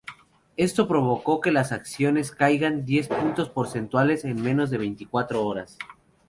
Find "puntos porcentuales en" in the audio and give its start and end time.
3.07-4.41